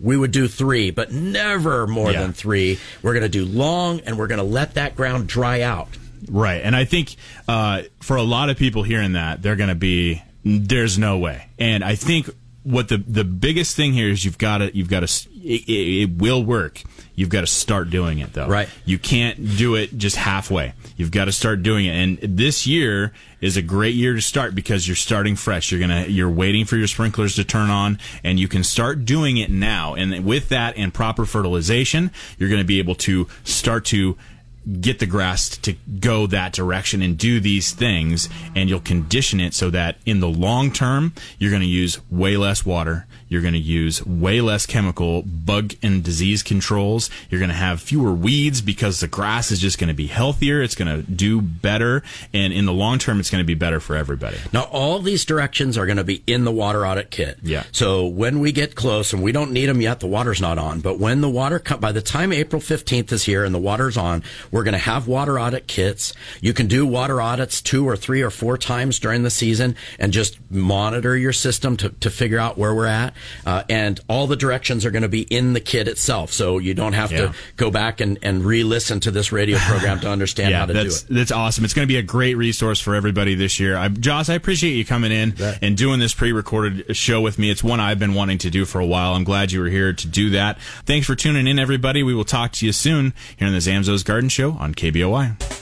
[0.00, 2.22] we would do three, but never more Yeah.
[2.22, 2.78] than three.
[3.02, 5.88] We're going to do long and we're going to let that ground dry out.
[6.28, 6.60] Right.
[6.62, 7.16] And I think
[7.48, 11.46] uh, for a lot of people hearing that, they're going to be There's no way.
[11.58, 12.28] And I think
[12.64, 16.02] what the the biggest thing here is you've got to you've got to it, it,
[16.02, 16.82] it will work.
[17.14, 18.46] You've got to start doing it though.
[18.46, 18.68] Right.
[18.84, 20.72] You can't do it just halfway.
[20.96, 21.90] You've got to start doing it.
[21.90, 25.70] And this year is a great year to start because you're starting fresh.
[25.70, 29.36] You're gonna you're waiting for your sprinklers to turn on, and you can start doing
[29.36, 29.94] it now.
[29.94, 34.16] And with that and proper fertilization, you're going to be able to start to
[34.80, 39.54] get the grass to go that direction and do these things and you'll condition it
[39.54, 43.54] so that in the long term you're going to use way less water you're going
[43.54, 48.60] to use way less chemical bug and disease controls you're going to have fewer weeds
[48.60, 52.02] because the grass is just going to be healthier it's going to do better
[52.32, 55.24] and in the long term it's going to be better for everybody Now, all these
[55.24, 57.38] directions are going to be in the water audit kit.
[57.42, 57.64] Yeah.
[57.72, 60.80] So when we get close, and we don't need them yet, the water's not on,
[60.80, 64.22] but when the water, by the time April 15th is here and the water's on,
[64.50, 66.12] we're going to have water audit kits.
[66.40, 70.12] You can do water audits two or three or four times during the season and
[70.12, 73.14] just monitor your system to, to figure out where we're at.
[73.46, 76.32] Uh, and all the directions are going to be in the kit itself.
[76.32, 77.18] So you don't have Yeah.
[77.28, 80.72] to go back and, and re-listen to this radio program to understand yeah, how to
[80.74, 81.04] do it.
[81.10, 81.64] that's awesome.
[81.64, 83.76] It's going to be a great resource for everybody this year.
[83.76, 87.50] I, Josh, I appreciate you coming in and doing this pre-recorded show with me.
[87.50, 89.14] It's one I've been wanting to do for a while.
[89.14, 90.58] I'm glad you were here to do that.
[90.86, 92.02] Thanks for tuning in, everybody.
[92.02, 95.61] We will talk to you soon here on the Zamzow's Garden Show on KBOI.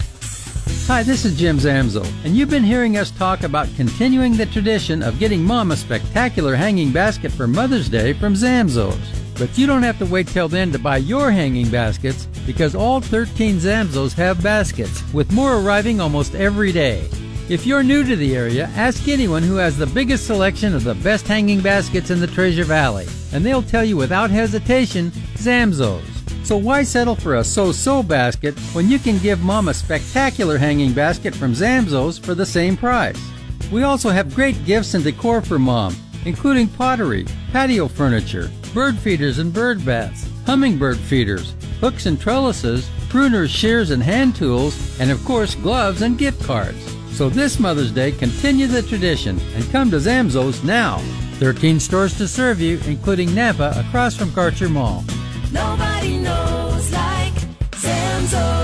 [0.87, 5.03] Hi, this is Jim Zamzow, and you've been hearing us talk about continuing the tradition
[5.03, 8.99] of getting Mom a spectacular hanging basket for Mother's Day from Zamzow's.
[9.39, 13.01] But you don't have to wait till then to buy your hanging baskets because all
[13.01, 17.09] 13 Zamzows have baskets, with more arriving almost every day.
[17.49, 20.95] If you're new to the area, ask anyone who has the biggest selection of the
[20.95, 26.20] best hanging baskets in the Treasure Valley, and they'll tell you without hesitation Zamzow's.
[26.43, 30.93] So why settle for a so-so basket when you can give mom a spectacular hanging
[30.93, 33.20] basket from Zamzow's for the same price?
[33.70, 39.38] We also have great gifts and decor for mom, including pottery, patio furniture, bird feeders
[39.38, 45.24] and bird baths, hummingbird feeders, hooks and trellises, pruners, shears and hand tools, and of
[45.24, 46.78] course gloves and gift cards.
[47.12, 50.99] So this Mother's Day, continue the tradition and come to Zamzow's now.
[51.38, 55.05] 13 stores to serve you, including Nampa across from Karcher Mall.
[55.53, 57.35] Nobody knows like
[57.73, 58.60] Zamzow.